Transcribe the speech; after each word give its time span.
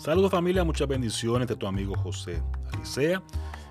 Saludos 0.00 0.30
familia, 0.30 0.64
muchas 0.64 0.88
bendiciones 0.88 1.46
de 1.46 1.56
tu 1.56 1.66
amigo 1.66 1.94
José 1.94 2.42
Alicea. 2.72 3.22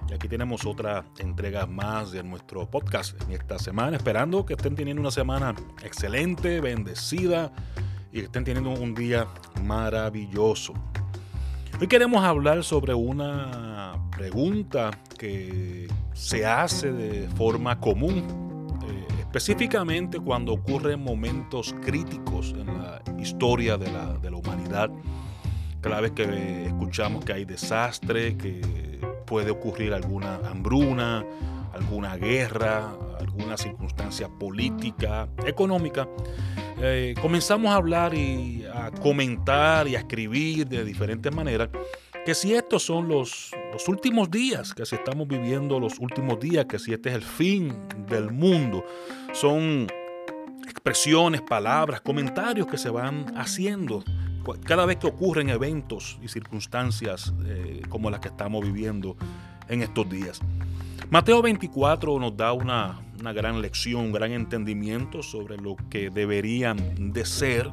Y 0.08 0.14
aquí 0.14 0.28
tenemos 0.28 0.64
otra 0.64 1.04
entrega 1.18 1.66
más 1.66 2.12
de 2.12 2.22
nuestro 2.22 2.70
podcast 2.70 3.20
en 3.24 3.32
esta 3.32 3.58
semana, 3.58 3.98
esperando 3.98 4.46
que 4.46 4.54
estén 4.54 4.76
teniendo 4.76 5.02
una 5.02 5.10
semana 5.10 5.56
excelente, 5.84 6.62
bendecida 6.62 7.52
y 8.12 8.20
que 8.20 8.26
estén 8.26 8.44
teniendo 8.44 8.70
un 8.70 8.94
día 8.94 9.26
maravilloso. 9.64 10.76
Hoy 11.82 11.88
queremos 11.88 12.24
hablar 12.24 12.64
sobre 12.64 12.94
una 12.94 13.94
pregunta 14.16 14.92
que 15.18 15.88
se 16.14 16.46
hace 16.46 16.92
de 16.92 17.28
forma 17.30 17.80
común, 17.80 18.78
eh, 18.88 19.08
específicamente 19.22 20.20
cuando 20.20 20.54
ocurren 20.54 21.04
momentos 21.04 21.74
críticos 21.82 22.54
en 22.56 22.68
la 22.68 23.02
historia 23.18 23.78
de 23.78 23.92
la, 23.92 24.14
de 24.14 24.30
la 24.30 24.38
humanidad 24.38 24.92
cada 25.82 26.02
que 26.14 26.66
escuchamos 26.66 27.24
que 27.26 27.34
hay 27.34 27.46
desastre, 27.46 28.38
que 28.38 28.62
puede 29.26 29.52
ocurrir 29.52 29.94
alguna 29.94 30.36
hambruna, 30.48 31.24
alguna 31.74 32.18
guerra, 32.18 32.92
alguna 33.20 33.58
circunstancia 33.58 34.28
política, 34.28 35.30
económica, 35.46 36.08
eh, 36.82 37.14
comenzamos 37.22 37.72
a 37.72 37.76
hablar 37.76 38.14
y 38.14 38.66
a 38.66 38.90
comentar 38.92 39.88
y 39.88 39.96
a 39.96 40.00
escribir 40.00 40.68
de 40.68 40.86
diferentes 40.86 41.34
maneras 41.34 41.70
que 42.26 42.34
si 42.34 42.54
estos 42.54 42.84
son 42.84 43.08
los, 43.08 43.52
los 43.74 43.88
últimos 43.88 44.30
días, 44.32 44.74
que 44.74 44.86
si 44.86 44.96
estamos 44.96 45.28
viviendo 45.28 45.80
los 45.80 46.00
últimos 46.00 46.40
días, 46.40 46.66
que 46.66 46.80
si 46.80 46.94
este 46.94 47.10
es 47.10 47.16
el 47.16 47.24
fin 47.24 47.74
del 48.08 48.32
mundo, 48.32 48.84
son 49.34 49.88
expresiones, 50.64 51.42
palabras, 51.42 52.02
comentarios 52.02 52.68
que 52.68 52.78
se 52.78 52.90
van 52.90 53.26
haciendo 53.38 54.04
cada 54.64 54.86
vez 54.86 54.98
que 54.98 55.08
ocurren 55.08 55.50
eventos 55.50 56.18
y 56.22 56.28
circunstancias 56.28 57.34
eh, 57.46 57.82
como 57.90 58.10
las 58.10 58.20
que 58.20 58.30
estamos 58.30 58.64
viviendo 58.64 59.16
en 59.68 59.82
estos 59.82 60.10
días. 60.10 60.42
Mateo 61.10 61.42
24 61.42 62.20
nos 62.20 62.38
da 62.38 62.54
una, 62.54 63.00
una 63.20 63.34
gran 63.34 63.62
lección, 63.62 64.02
un 64.02 64.12
gran 64.12 64.32
entendimiento 64.32 65.24
sobre 65.24 65.58
lo 65.58 65.76
que 65.90 66.10
deberían 66.10 66.78
de 67.14 67.26
ser 67.26 67.70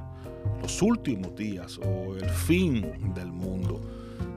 los 0.62 0.80
últimos 0.82 1.34
días 1.36 1.78
o 1.78 2.16
el 2.16 2.28
fin 2.30 3.14
del 3.14 3.32
mundo. 3.32 3.80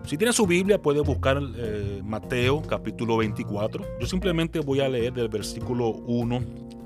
Si 0.06 0.18
tiene 0.18 0.34
su 0.34 0.48
Biblia 0.48 0.82
puede 0.82 1.02
buscar 1.02 1.40
eh, 1.56 2.02
Mateo 2.04 2.62
capítulo 2.64 3.18
24. 3.18 3.86
Yo 4.00 4.08
simplemente 4.08 4.60
voy 4.60 4.80
a 4.80 4.90
leer 4.90 5.14
del 5.14 5.30
versículo 5.30 5.90
1 5.90 6.40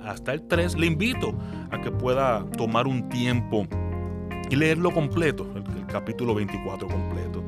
hasta 0.04 0.34
el 0.34 0.48
3. 0.48 0.78
Le 0.78 0.88
invito 0.88 1.34
a 1.72 1.80
que 1.80 1.90
pueda 1.90 2.46
tomar 2.58 2.86
un 2.86 3.08
tiempo 3.10 3.66
y 4.54 4.56
leerlo 4.56 4.92
completo, 4.92 5.48
el, 5.56 5.88
capítulo 5.88 6.36
24 6.36 6.88
completo. 6.88 7.44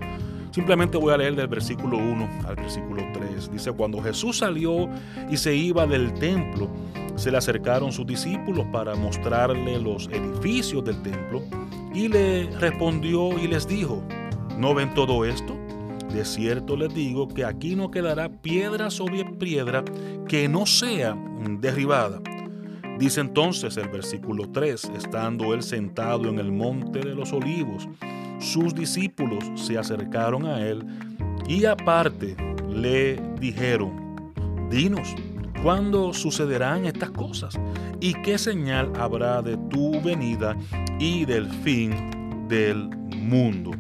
Simplemente 0.50 0.98
voy 0.98 1.14
a 1.14 1.18
leer 1.18 1.36
del 1.36 1.48
versículo 1.48 1.98
1 1.98 2.30
al 2.48 2.56
versículo 2.56 3.04
3. 3.14 3.52
Dice, 3.52 3.72
cuando 3.74 4.02
Jesús 4.02 4.40
salió 4.40 4.90
y 5.30 5.38
se 5.38 5.56
iba 5.56 5.86
del 5.86 6.16
templo, 6.16 6.68
se 7.16 7.30
le 7.30 7.38
acercaron 7.38 7.92
sus 7.92 8.08
discípulos 8.08 8.66
para 8.72 8.96
mostrarle 8.96 9.80
los 9.80 10.08
edificios 10.08 10.84
del 10.84 11.00
templo 11.04 11.44
y 11.94 12.08
le 12.08 12.50
respondió 12.60 13.38
y 13.38 13.48
les 13.48 13.68
dijo, 13.68 14.02
¿no 14.58 14.74
ven 14.74 14.92
todo 14.96 15.26
esto? 15.26 15.56
De 16.12 16.26
cierto 16.26 16.76
les 16.76 16.92
digo 16.92 17.28
que 17.28 17.46
aquí 17.46 17.76
no 17.76 17.92
quedará 17.92 18.30
piedra 18.30 18.90
sobre 18.90 19.26
piedra 19.26 19.84
que 20.28 20.50
no 20.50 20.66
sea 20.66 21.16
derribada. 21.60 22.20
Dice 22.98 23.20
entonces 23.20 23.76
el 23.76 23.90
versículo 23.90 24.50
3, 24.52 24.92
estando 24.96 25.54
él 25.54 25.64
sentado 25.64 26.30
en 26.30 26.40
el 26.40 26.52
monte 26.52 27.00
de 27.00 27.14
los 27.14 27.34
olivos, 27.34 27.88
sus 28.40 28.74
discípulos 28.74 29.44
se 29.56 29.78
acercaron 29.78 30.46
a 30.46 30.66
él 30.66 30.84
y 31.48 31.66
aparte 31.66 32.38
le 32.70 33.18
dijeron, 33.40 34.32
dinos, 34.70 35.14
¿cuándo 35.62 36.14
sucederán 36.14 36.86
estas 36.86 37.12
cosas? 37.12 37.60
¿Y 38.00 38.14
qué 38.22 38.38
señal 38.38 38.92
habrá 38.98 39.42
de 39.42 39.58
tu 39.70 40.02
venida 40.02 40.56
y 40.98 41.26
del 41.26 41.50
fin 41.50 42.48
del 42.48 42.88
mundo? 43.18 43.72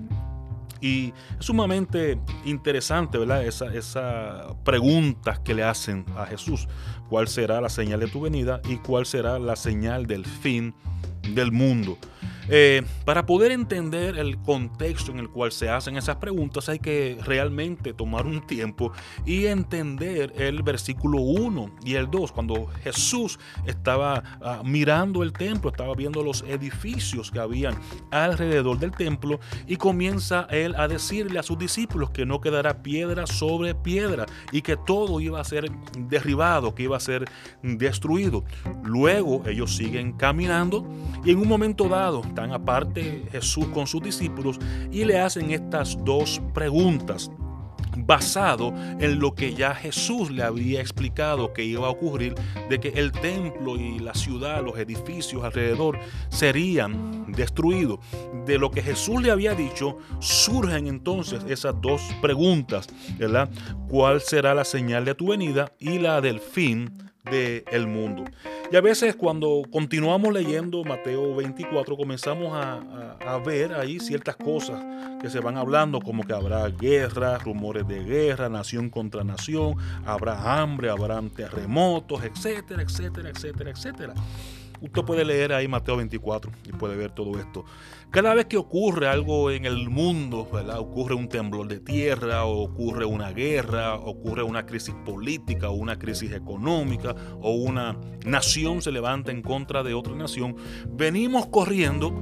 Y 0.81 1.13
es 1.39 1.45
sumamente 1.45 2.19
interesante, 2.43 3.17
¿verdad? 3.17 3.45
Esa, 3.45 3.73
esa 3.73 4.47
pregunta 4.63 5.41
que 5.43 5.53
le 5.53 5.63
hacen 5.63 6.05
a 6.17 6.25
Jesús. 6.25 6.67
¿Cuál 7.09 7.27
será 7.27 7.61
la 7.61 7.69
señal 7.69 7.99
de 7.99 8.07
tu 8.07 8.21
venida 8.21 8.61
y 8.67 8.77
cuál 8.77 9.05
será 9.05 9.39
la 9.39 9.55
señal 9.55 10.05
del 10.05 10.25
fin 10.25 10.73
del 11.33 11.51
mundo? 11.51 11.97
Eh, 12.49 12.83
para 13.05 13.25
poder 13.25 13.51
entender 13.51 14.17
el 14.17 14.37
contexto 14.37 15.11
en 15.11 15.19
el 15.19 15.29
cual 15.29 15.51
se 15.51 15.69
hacen 15.69 15.97
esas 15.97 16.17
preguntas 16.17 16.69
hay 16.69 16.79
que 16.79 17.17
realmente 17.23 17.93
tomar 17.93 18.25
un 18.25 18.45
tiempo 18.45 18.91
y 19.25 19.47
entender 19.47 20.33
el 20.37 20.61
versículo 20.61 21.19
1 21.19 21.71
y 21.83 21.95
el 21.95 22.09
2. 22.09 22.31
Cuando 22.31 22.67
Jesús 22.83 23.39
estaba 23.65 24.23
ah, 24.41 24.61
mirando 24.63 25.23
el 25.23 25.33
templo, 25.33 25.71
estaba 25.71 25.95
viendo 25.95 26.23
los 26.23 26.43
edificios 26.43 27.31
que 27.31 27.39
habían 27.39 27.75
alrededor 28.11 28.79
del 28.79 28.91
templo 28.91 29.39
y 29.67 29.77
comienza 29.77 30.47
él 30.51 30.75
a 30.75 30.87
decirle 30.87 31.39
a 31.39 31.43
sus 31.43 31.57
discípulos 31.57 32.11
que 32.11 32.25
no 32.25 32.41
quedará 32.41 32.83
piedra 32.83 33.25
sobre 33.27 33.73
piedra 33.73 34.25
y 34.51 34.61
que 34.61 34.77
todo 34.77 35.19
iba 35.19 35.39
a 35.39 35.43
ser 35.43 35.71
derribado, 35.97 36.75
que 36.75 36.83
iba 36.83 36.97
a 36.97 36.99
ser 36.99 37.25
destruido. 37.63 38.43
Luego 38.83 39.43
ellos 39.47 39.75
siguen 39.75 40.13
caminando 40.13 40.85
y 41.23 41.31
en 41.31 41.39
un 41.39 41.47
momento 41.47 41.87
dado 41.89 42.21
están 42.35 42.51
aparte 42.51 43.23
Jesús 43.31 43.67
con 43.67 43.87
sus 43.87 44.03
discípulos 44.03 44.59
y 44.91 45.05
le 45.05 45.17
hacen 45.17 45.51
estas 45.51 45.97
dos 46.03 46.41
preguntas 46.53 47.31
basado 47.95 48.73
en 48.99 49.19
lo 49.19 49.33
que 49.35 49.53
ya 49.53 49.73
Jesús 49.73 50.29
le 50.29 50.43
había 50.43 50.81
explicado 50.81 51.53
que 51.53 51.63
iba 51.63 51.87
a 51.87 51.91
ocurrir, 51.91 52.35
de 52.69 52.81
que 52.81 52.89
el 52.89 53.13
templo 53.13 53.77
y 53.77 53.99
la 53.99 54.13
ciudad, 54.13 54.61
los 54.61 54.77
edificios 54.77 55.45
alrededor 55.45 55.97
serían 56.27 57.31
destruidos. 57.31 57.99
De 58.45 58.57
lo 58.57 58.69
que 58.69 58.81
Jesús 58.81 59.21
le 59.21 59.31
había 59.31 59.55
dicho, 59.55 59.99
surgen 60.19 60.87
entonces 60.87 61.41
esas 61.47 61.79
dos 61.79 62.01
preguntas, 62.21 62.89
¿verdad? 63.17 63.49
¿Cuál 63.87 64.19
será 64.19 64.53
la 64.53 64.65
señal 64.65 65.05
de 65.05 65.15
tu 65.15 65.29
venida 65.29 65.71
y 65.79 65.99
la 65.99 66.19
del 66.19 66.41
fin 66.41 67.05
del 67.29 67.87
mundo. 67.87 68.25
Y 68.71 68.75
a 68.75 68.81
veces 68.81 69.15
cuando 69.15 69.63
continuamos 69.71 70.33
leyendo 70.33 70.83
Mateo 70.83 71.35
24 71.35 71.97
comenzamos 71.97 72.53
a, 72.53 73.17
a, 73.25 73.37
ver 73.39 73.73
ahí 73.73 73.99
ciertas 73.99 74.35
cosas 74.35 74.83
que 75.21 75.29
se 75.29 75.39
van 75.39 75.57
hablando 75.57 75.99
como 76.01 76.23
que 76.23 76.33
habrá 76.33 76.67
guerra, 76.69 77.37
rumores 77.37 77.87
de 77.87 78.03
guerra, 78.03 78.49
nación 78.49 78.89
contra 78.89 79.23
nación, 79.23 79.75
habrá 80.05 80.61
hambre, 80.61 80.89
habrá 80.89 81.21
terremotos, 81.35 82.23
etcétera, 82.23 82.81
etcétera, 82.81 83.29
etcétera, 83.29 83.71
etcétera. 83.71 84.13
Usted 84.81 85.03
puede 85.03 85.25
leer 85.25 85.53
ahí 85.53 85.67
Mateo 85.67 85.97
24 85.97 86.51
y 86.65 86.71
puede 86.73 86.95
ver 86.95 87.11
todo 87.11 87.39
esto. 87.39 87.65
Cada 88.11 88.33
vez 88.33 88.45
que 88.45 88.57
ocurre 88.57 89.07
algo 89.07 89.51
en 89.51 89.65
el 89.65 89.89
mundo, 89.89 90.47
¿verdad? 90.51 90.79
ocurre 90.79 91.15
un 91.15 91.27
temblor 91.27 91.67
de 91.67 91.79
tierra, 91.79 92.45
o 92.45 92.63
ocurre 92.63 93.05
una 93.05 93.31
guerra, 93.31 93.95
ocurre 93.95 94.43
una 94.43 94.65
crisis 94.65 94.95
política 95.05 95.69
o 95.69 95.73
una 95.73 95.97
crisis 95.97 96.31
económica, 96.31 97.15
o 97.41 97.51
una 97.55 97.97
nación 98.25 98.81
se 98.81 98.91
levanta 98.91 99.31
en 99.31 99.41
contra 99.41 99.83
de 99.83 99.93
otra 99.93 100.15
nación, 100.15 100.55
venimos 100.87 101.47
corriendo 101.47 102.13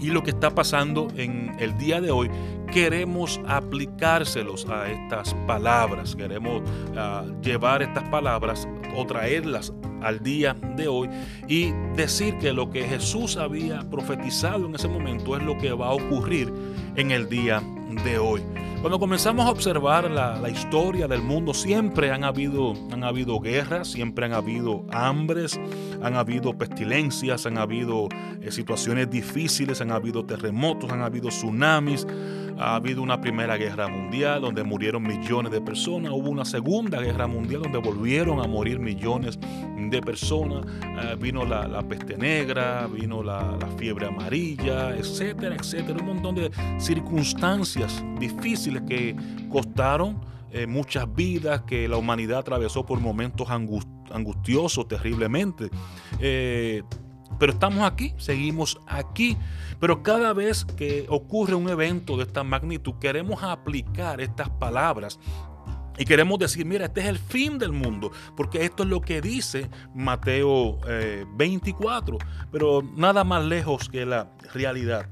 y 0.00 0.06
lo 0.10 0.22
que 0.24 0.30
está 0.30 0.50
pasando 0.50 1.08
en 1.16 1.54
el 1.60 1.78
día 1.78 2.00
de 2.00 2.10
hoy, 2.10 2.28
queremos 2.72 3.40
aplicárselos 3.46 4.66
a 4.68 4.90
estas 4.90 5.34
palabras, 5.46 6.16
queremos 6.16 6.62
ah, 6.96 7.24
llevar 7.40 7.82
estas 7.82 8.08
palabras 8.08 8.66
o 8.96 9.06
traerlas 9.06 9.72
al 10.02 10.22
día 10.22 10.56
de 10.76 10.88
hoy 10.88 11.08
y 11.48 11.70
decir 11.96 12.36
que 12.38 12.52
lo 12.52 12.70
que 12.70 12.84
Jesús 12.84 13.36
había 13.36 13.88
profetizado 13.90 14.66
en 14.66 14.74
ese 14.74 14.88
momento 14.88 15.36
es 15.36 15.42
lo 15.42 15.56
que 15.58 15.72
va 15.72 15.88
a 15.88 15.92
ocurrir 15.92 16.52
en 16.96 17.10
el 17.10 17.28
día 17.28 17.62
de 18.04 18.18
hoy. 18.18 18.42
Cuando 18.82 18.98
comenzamos 18.98 19.46
a 19.46 19.50
observar 19.50 20.10
la, 20.10 20.50
historia 20.50 21.06
del 21.06 21.22
mundo, 21.22 21.54
siempre 21.54 22.10
han 22.10 22.24
habido, 22.24 22.74
han 22.90 23.04
habido 23.04 23.38
guerras, 23.38 23.92
siempre 23.92 24.26
han 24.26 24.32
habido 24.32 24.84
hambres, 24.90 25.60
han 26.02 26.16
habido 26.16 26.58
pestilencias, 26.58 27.46
han 27.46 27.58
habido 27.58 28.08
eh, 28.40 28.50
situaciones 28.50 29.08
difíciles, 29.08 29.80
han 29.80 29.92
habido 29.92 30.24
terremotos, 30.24 30.90
han 30.90 31.02
habido 31.02 31.28
tsunamis, 31.28 32.08
ha 32.58 32.76
habido 32.76 33.02
una 33.02 33.20
primera 33.20 33.56
guerra 33.56 33.88
mundial 33.88 34.40
donde 34.40 34.64
murieron 34.64 35.02
millones 35.02 35.52
de 35.52 35.60
personas, 35.60 36.12
hubo 36.12 36.30
una 36.30 36.44
segunda 36.44 37.00
guerra 37.00 37.26
mundial 37.26 37.62
donde 37.62 37.78
volvieron 37.78 38.40
a 38.40 38.46
morir 38.46 38.78
millones 38.78 39.38
de 39.40 40.00
personas, 40.00 40.64
eh, 40.82 41.16
vino 41.18 41.44
la, 41.44 41.82
peste 41.82 42.16
negra, 42.16 42.86
vino 42.86 43.22
la, 43.22 43.56
la 43.60 43.66
fiebre 43.76 44.06
amarilla, 44.06 44.96
etcétera, 44.96 45.56
etcétera, 45.56 45.98
un 46.00 46.06
montón 46.06 46.34
de 46.34 46.50
circunstancias 46.78 48.04
difíciles 48.18 48.82
que 48.88 49.16
costaron 49.50 50.20
eh, 50.54 50.66
muchas 50.66 51.12
vidas, 51.14 51.62
que 51.62 51.88
la 51.88 51.96
humanidad 51.96 52.40
atravesó 52.40 52.84
por 52.84 53.00
momentos 53.00 53.48
angustiosos 53.48 54.86
terriblemente. 54.86 55.70
Eh, 56.20 56.82
pero 57.42 57.54
estamos 57.54 57.82
aquí, 57.82 58.14
seguimos 58.18 58.80
aquí. 58.86 59.36
Pero 59.80 60.04
cada 60.04 60.32
vez 60.32 60.64
que 60.64 61.06
ocurre 61.08 61.56
un 61.56 61.68
evento 61.68 62.16
de 62.16 62.22
esta 62.22 62.44
magnitud, 62.44 62.94
queremos 63.00 63.42
aplicar 63.42 64.20
estas 64.20 64.48
palabras 64.48 65.18
y 65.98 66.04
queremos 66.04 66.38
decir, 66.38 66.64
mira, 66.64 66.84
este 66.84 67.00
es 67.00 67.08
el 67.08 67.18
fin 67.18 67.58
del 67.58 67.72
mundo, 67.72 68.12
porque 68.36 68.64
esto 68.64 68.84
es 68.84 68.90
lo 68.90 69.00
que 69.00 69.20
dice 69.20 69.68
Mateo 69.92 70.78
24, 71.36 72.14
eh, 72.14 72.18
pero 72.52 72.80
nada 72.94 73.24
más 73.24 73.44
lejos 73.44 73.88
que 73.88 74.06
la 74.06 74.30
realidad. 74.54 75.08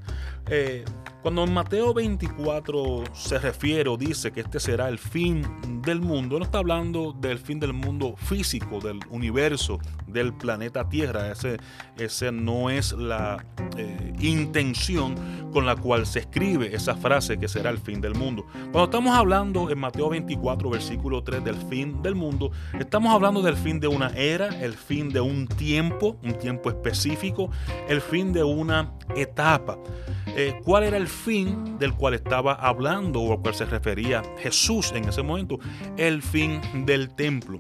Eh, 0.47 0.85
cuando 1.23 1.45
en 1.45 1.53
Mateo 1.53 1.93
24 1.93 3.05
se 3.13 3.39
refiere 3.39 3.91
o 3.91 3.97
dice 3.97 4.33
que 4.33 4.41
este 4.41 4.59
será 4.59 4.89
el 4.89 4.99
fin 4.99 5.43
del 5.83 6.01
mundo, 6.01 6.39
no 6.39 6.45
está 6.45 6.59
hablando 6.59 7.13
del 7.13 7.39
fin 7.39 7.61
del 7.61 7.73
mundo 7.73 8.15
físico, 8.17 8.81
del 8.81 9.01
universo, 9.11 9.79
del 10.07 10.33
planeta 10.33 10.89
Tierra. 10.89 11.31
Ese, 11.31 11.59
ese 11.99 12.33
no 12.33 12.71
es 12.71 12.93
la 12.93 13.45
eh, 13.77 14.13
intención 14.21 15.15
con 15.53 15.67
la 15.67 15.77
cual 15.77 16.07
se 16.07 16.21
escribe 16.21 16.75
esa 16.75 16.95
frase 16.95 17.39
que 17.39 17.49
será 17.49 17.71
el 17.71 17.79
fin 17.79 18.01
del 18.01 18.15
mundo. 18.15 18.47
Cuando 18.73 18.85
estamos 18.85 19.17
hablando 19.17 19.71
en 19.71 19.79
Mateo 19.79 20.09
24, 20.09 20.71
versículo 20.71 21.23
3 21.23 21.45
del 21.45 21.57
fin 21.57 22.03
del 22.03 22.15
mundo, 22.15 22.51
estamos 22.79 23.13
hablando 23.13 23.43
del 23.43 23.57
fin 23.57 23.81
de 23.81 23.89
una 23.89 24.09
era, 24.09 24.49
el 24.61 24.75
fin 24.75 25.11
de 25.11 25.21
un 25.21 25.47
tiempo, 25.47 26.17
un 26.23 26.35
tiempo 26.39 26.71
específico, 26.71 27.51
el 27.89 28.01
fin 28.01 28.33
de 28.33 28.43
una 28.43 28.93
etapa. 29.17 29.79
Eh, 30.37 30.61
cuál 30.65 30.85
era 30.85 30.97
el 30.97 31.09
fin 31.11 31.79
del 31.79 31.93
cual 31.95 32.15
estaba 32.15 32.55
hablando 32.55 33.21
o 33.21 33.33
al 33.33 33.41
cual 33.41 33.55
se 33.55 33.67
refería 33.67 34.23
Jesús 34.39 34.93
en 34.95 35.09
ese 35.09 35.23
momento, 35.23 35.59
el 35.97 36.23
fin 36.23 36.61
del 36.87 37.15
templo, 37.15 37.59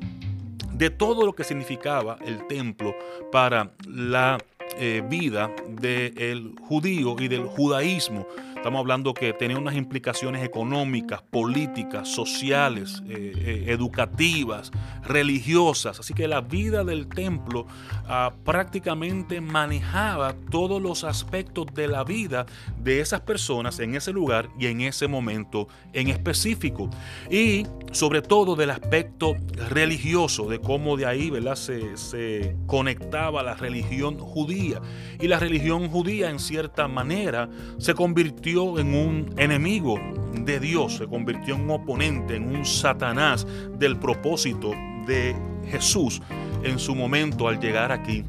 de 0.73 0.91
todo 0.91 1.27
lo 1.27 1.35
que 1.35 1.45
significaba 1.45 2.17
el 2.25 2.47
templo 2.47 2.95
para 3.31 3.73
la 3.87 4.39
eh, 4.79 5.03
vida 5.09 5.51
del 5.69 6.55
judío 6.63 7.17
y 7.19 7.29
del 7.29 7.45
judaísmo. 7.45 8.27
Estamos 8.61 8.81
hablando 8.81 9.15
que 9.15 9.33
tenía 9.33 9.57
unas 9.57 9.75
implicaciones 9.75 10.45
económicas, 10.45 11.23
políticas, 11.23 12.07
sociales, 12.09 13.03
eh, 13.09 13.33
eh, 13.35 13.65
educativas, 13.69 14.71
religiosas. 15.03 15.99
Así 15.99 16.13
que 16.13 16.29
la 16.29 16.43
vida 16.43 16.85
del 16.85 17.09
templo 17.09 17.67
ah, 18.07 18.35
prácticamente 18.45 19.41
manejaba 19.41 20.35
todos 20.51 20.83
los 20.83 21.05
aspectos 21.05 21.69
de 21.73 21.89
la 21.89 22.05
vida 22.05 22.45
de 22.77 23.01
esas 23.01 23.23
personas 23.23 23.81
en 23.81 23.95
ese 23.95 24.13
lugar 24.13 24.51
y 24.59 24.67
en 24.67 24.83
ese 24.83 25.09
momento 25.09 25.67
en 25.95 26.09
específico. 26.09 26.91
Y 27.31 27.67
sobre 27.93 28.21
todo 28.21 28.57
del 28.57 28.73
aspecto 28.73 29.37
religioso, 29.71 30.51
de 30.51 30.61
cómo 30.61 30.99
de 30.99 31.07
ahí 31.07 31.31
¿verdad? 31.31 31.57
Se, 31.57 31.97
se 31.97 32.57
conectaba 32.67 33.43
la 33.43 33.55
religión 33.55 34.19
judía. 34.19 34.83
Y 35.19 35.29
la 35.29 35.39
religión 35.39 35.89
judía 35.89 36.29
en 36.29 36.39
cierta 36.39 36.89
manera 36.89 37.49
se 37.79 37.95
convirtió 37.95 38.50
en 38.51 38.95
un 38.95 39.33
enemigo 39.37 40.01
de 40.35 40.59
Dios, 40.59 40.97
se 40.97 41.07
convirtió 41.07 41.55
en 41.55 41.63
un 41.63 41.71
oponente, 41.71 42.37
en 42.37 42.55
un 42.55 42.65
Satanás 42.65 43.47
del 43.79 43.97
propósito 43.97 44.73
de 45.07 45.37
Jesús 45.69 46.21
en 46.65 46.79
su 46.79 46.95
momento 46.95 47.47
al 47.47 47.61
llegar 47.61 47.93
aquí 47.93 48.25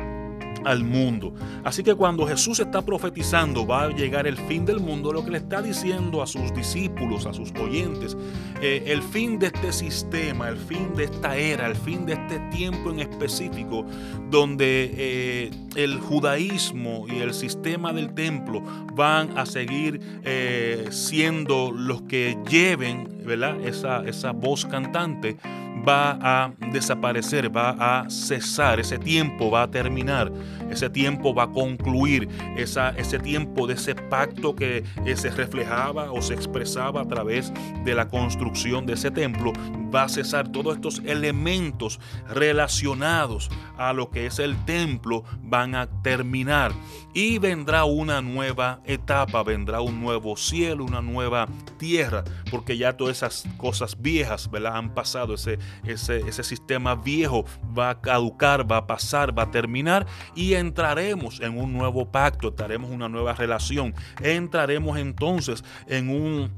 al 0.66 0.84
mundo. 0.84 1.34
Así 1.63 1.84
que 1.84 1.96
cuando 1.96 2.28
Jesús 2.28 2.60
está 2.60 2.81
profetizando 2.81 3.66
va 3.66 3.84
a 3.84 3.90
llegar 3.90 4.28
el 4.28 4.38
fin 4.38 4.66
del 4.66 4.80
mundo, 4.80 5.12
lo 5.12 5.24
que 5.24 5.31
le 5.31 5.38
está 5.38 5.62
diciendo 5.62 6.22
a 6.22 6.28
sus 6.28 6.54
discípulos, 6.54 7.25
a 7.25 7.34
sus 7.34 7.52
oyentes, 7.54 8.18
eh, 8.62 8.84
el 8.88 9.02
fin 9.02 9.40
de 9.40 9.48
este 9.48 9.72
sistema, 9.72 10.50
el 10.50 10.58
fin 10.58 10.94
de 10.96 11.06
esta 11.06 11.36
era, 11.36 11.68
el 11.68 11.75
fin 11.75 12.06
de 12.06 12.13
este 12.13 12.40
tiempo 12.52 12.90
en 12.92 13.00
específico, 13.00 13.86
donde 14.30 14.92
eh, 14.96 15.52
el 15.75 16.00
judaísmo 16.00 17.06
y 17.07 17.19
el 17.19 17.34
sistema 17.34 17.94
del 17.94 18.14
templo 18.14 18.62
van 18.94 19.38
a 19.38 19.46
seguir 19.46 20.00
eh, 20.24 20.88
siendo 20.92 21.72
los 21.72 22.02
que 22.04 22.38
lleven 22.50 23.22
¿verdad? 23.24 23.60
Esa, 23.66 24.04
esa 24.06 24.31
voz 24.31 24.66
cantante 24.66 25.38
va 25.85 26.18
a 26.21 26.51
desaparecer, 26.71 27.50
va 27.50 27.75
a 27.79 28.09
cesar, 28.09 28.79
ese 28.79 28.97
tiempo 28.97 29.50
va 29.50 29.63
a 29.63 29.71
terminar, 29.71 30.31
ese 30.71 30.89
tiempo 30.89 31.33
va 31.33 31.44
a 31.44 31.51
concluir, 31.51 32.29
esa, 32.57 32.89
ese 32.91 33.19
tiempo 33.19 33.68
de 33.68 33.75
ese 33.75 33.95
pacto 33.95 34.56
que 34.56 34.83
se 35.15 35.29
reflejaba 35.29 36.12
o 36.12 36.21
se 36.21 36.33
expresaba 36.33 37.01
a 37.01 37.07
través 37.07 37.51
de 37.83 37.95
la 37.95 38.07
construcción 38.07 38.85
de 38.85 38.94
ese 38.94 39.12
templo, 39.12 39.53
va 39.94 40.03
a 40.03 40.09
cesar 40.09 40.51
todos 40.51 40.75
estos 40.75 41.01
elementos 41.06 42.00
relacionados 42.29 43.50
a 43.77 43.94
lo 43.94 44.09
que 44.09 44.25
es 44.25 44.39
el 44.39 44.56
templo, 44.65 45.23
van 45.41 45.75
a 45.75 45.88
terminar 46.01 46.71
y 47.13 47.39
vendrá 47.39 47.83
una 47.83 48.21
nueva 48.21 48.79
etapa, 48.85 49.44
vendrá 49.44 49.81
un 49.81 50.00
nuevo 50.01 50.38
cielo, 50.38 50.85
una 50.85 51.01
nueva 51.01 51.47
tierra, 51.77 52.23
porque 52.50 52.77
ya 52.77 52.95
todas 52.95 53.18
esas 53.18 53.44
cosas 53.57 54.01
viejas 54.01 54.50
¿verdad? 54.50 54.77
han 54.77 54.94
pasado, 54.94 55.33
ese, 55.33 55.59
ese, 55.85 56.41
sistema 56.44 56.95
viejo 56.95 57.45
va 57.77 57.91
a 57.91 58.01
caducar, 58.01 58.69
va 58.69 58.77
a 58.77 58.88
pasar, 58.88 59.38
va 59.38 59.44
a 59.44 59.51
terminar 59.51 60.07
y 60.35 60.53
entraremos 60.62 61.42
en 61.42 61.58
un 61.58 61.74
nuevo 61.74 62.10
pacto, 62.12 62.48
entraremos 62.48 62.90
en 62.90 62.96
una 62.96 63.10
nueva 63.10 63.34
relación, 63.34 63.94
entraremos 64.22 64.98
entonces 64.98 65.63
en 65.88 66.10
un 66.10 66.52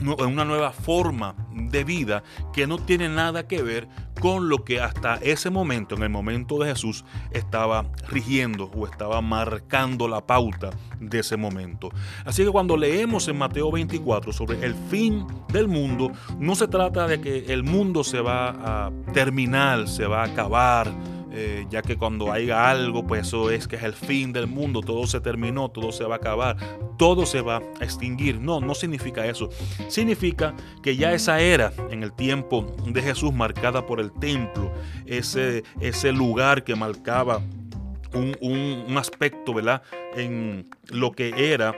en 0.00 0.26
una 0.26 0.44
nueva 0.44 0.72
forma 0.72 1.36
de 1.52 1.84
vida 1.84 2.22
que 2.52 2.66
no 2.66 2.78
tiene 2.78 3.08
nada 3.08 3.46
que 3.46 3.62
ver 3.62 3.88
con 4.20 4.48
lo 4.48 4.64
que 4.64 4.80
hasta 4.80 5.16
ese 5.16 5.50
momento, 5.50 5.94
en 5.96 6.02
el 6.02 6.10
momento 6.10 6.58
de 6.58 6.70
Jesús, 6.70 7.04
estaba 7.30 7.86
rigiendo 8.08 8.70
o 8.74 8.86
estaba 8.86 9.20
marcando 9.20 10.08
la 10.08 10.26
pauta 10.26 10.70
de 10.98 11.20
ese 11.20 11.36
momento. 11.36 11.90
Así 12.24 12.44
que 12.44 12.50
cuando 12.50 12.76
leemos 12.76 13.28
en 13.28 13.38
Mateo 13.38 13.70
24 13.70 14.32
sobre 14.32 14.64
el 14.64 14.74
fin 14.74 15.26
del 15.48 15.68
mundo, 15.68 16.10
no 16.38 16.54
se 16.54 16.68
trata 16.68 17.06
de 17.06 17.20
que 17.20 17.52
el 17.52 17.62
mundo 17.62 18.02
se 18.02 18.20
va 18.20 18.86
a 18.86 18.92
terminar, 19.12 19.88
se 19.88 20.06
va 20.06 20.22
a 20.22 20.26
acabar, 20.26 20.90
eh, 21.36 21.66
ya 21.68 21.82
que 21.82 21.96
cuando 21.96 22.30
haya 22.32 22.70
algo, 22.70 23.04
pues 23.06 23.26
eso 23.26 23.50
es 23.50 23.66
que 23.66 23.74
es 23.74 23.82
el 23.82 23.94
fin 23.94 24.32
del 24.32 24.46
mundo, 24.46 24.80
todo 24.82 25.04
se 25.08 25.20
terminó, 25.20 25.68
todo 25.68 25.90
se 25.90 26.04
va 26.04 26.14
a 26.14 26.18
acabar, 26.18 26.56
todo 26.96 27.26
se 27.26 27.40
va 27.40 27.56
a 27.56 27.84
extinguir. 27.84 28.40
No, 28.40 28.60
no 28.60 28.74
significa 28.74 29.26
eso. 29.26 29.48
Significa 29.88 30.54
que 30.82 30.96
ya 30.96 31.12
esa 31.12 31.40
era 31.40 31.72
en 31.90 32.04
el 32.04 32.12
tiempo 32.12 32.66
de 32.86 33.02
Jesús 33.02 33.32
marcada 33.32 33.84
por 33.84 33.98
el 33.98 34.12
templo, 34.12 34.72
ese, 35.06 35.64
ese 35.80 36.12
lugar 36.12 36.62
que 36.62 36.76
marcaba 36.76 37.42
un, 38.14 38.36
un 38.40 38.96
aspecto, 38.96 39.54
¿verdad? 39.54 39.82
En 40.14 40.70
lo 40.90 41.10
que 41.10 41.52
era 41.52 41.74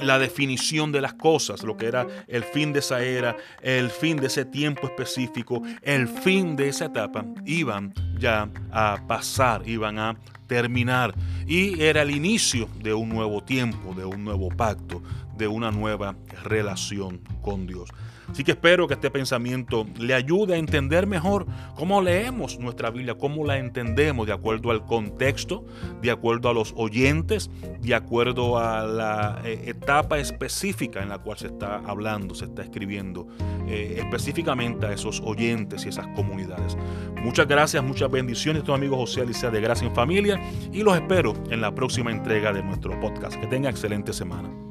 la 0.00 0.18
definición 0.18 0.92
de 0.92 1.00
las 1.00 1.14
cosas, 1.14 1.62
lo 1.62 1.76
que 1.76 1.86
era 1.86 2.06
el 2.26 2.44
fin 2.44 2.72
de 2.72 2.80
esa 2.80 3.02
era, 3.02 3.36
el 3.62 3.90
fin 3.90 4.16
de 4.16 4.26
ese 4.26 4.44
tiempo 4.44 4.86
específico, 4.86 5.62
el 5.82 6.08
fin 6.08 6.56
de 6.56 6.68
esa 6.68 6.86
etapa, 6.86 7.24
iban 7.44 7.92
ya 8.18 8.48
a 8.72 8.98
pasar, 9.06 9.68
iban 9.68 9.98
a 9.98 10.16
terminar. 10.46 11.14
Y 11.46 11.80
era 11.80 12.02
el 12.02 12.10
inicio 12.10 12.68
de 12.82 12.94
un 12.94 13.08
nuevo 13.08 13.42
tiempo, 13.42 13.94
de 13.94 14.04
un 14.04 14.24
nuevo 14.24 14.48
pacto, 14.48 15.02
de 15.36 15.48
una 15.48 15.70
nueva 15.70 16.16
relación 16.44 17.20
con 17.42 17.66
Dios. 17.66 17.90
Así 18.30 18.42
que 18.42 18.52
espero 18.52 18.88
que 18.88 18.94
este 18.94 19.10
pensamiento 19.10 19.86
le 19.98 20.14
ayude 20.14 20.54
a 20.54 20.56
entender 20.56 21.06
mejor 21.06 21.46
cómo 21.76 22.00
leemos 22.00 22.58
nuestra 22.58 22.90
Biblia, 22.90 23.16
cómo 23.16 23.44
la 23.44 23.58
entendemos 23.58 24.26
de 24.26 24.32
acuerdo 24.32 24.70
al 24.70 24.86
contexto, 24.86 25.64
de 26.00 26.10
acuerdo 26.10 26.48
a 26.48 26.54
los 26.54 26.72
oyentes, 26.76 27.50
de 27.80 27.94
acuerdo 27.94 28.58
a 28.58 28.84
la 28.86 29.40
eh, 29.44 29.64
etapa 29.66 30.18
específica 30.18 31.02
en 31.02 31.10
la 31.10 31.18
cual 31.18 31.38
se 31.38 31.48
está 31.48 31.76
hablando, 31.86 32.34
se 32.34 32.46
está 32.46 32.62
escribiendo, 32.62 33.28
eh, 33.68 33.96
específicamente 33.98 34.86
a 34.86 34.92
esos 34.92 35.20
oyentes 35.20 35.84
y 35.84 35.90
esas 35.90 36.06
comunidades. 36.08 36.76
Muchas 37.22 37.46
gracias, 37.46 37.84
muchas 37.84 38.10
bendiciones, 38.10 38.64
tu 38.64 38.72
amigo 38.72 38.96
José 38.96 39.20
Alicia 39.20 39.50
de 39.50 39.60
Gracia 39.60 39.86
en 39.86 39.94
Familia 39.94 40.33
y 40.72 40.82
los 40.82 40.96
espero 40.96 41.34
en 41.50 41.60
la 41.60 41.74
próxima 41.74 42.10
entrega 42.10 42.52
de 42.52 42.62
nuestro 42.62 42.98
podcast. 43.00 43.36
Que 43.40 43.46
tenga 43.46 43.70
excelente 43.70 44.12
semana. 44.12 44.63